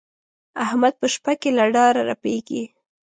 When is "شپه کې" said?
1.13-1.49